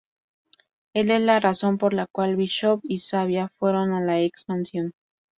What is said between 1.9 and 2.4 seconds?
la cual